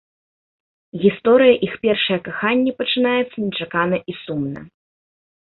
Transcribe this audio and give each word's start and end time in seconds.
Гісторыя 1.03 1.53
іх 1.67 1.73
першае 1.85 2.19
каханне 2.29 2.71
пачынаецца 2.79 3.37
нечакана 3.47 3.97
і 4.15 4.17
сумна. 4.23 4.59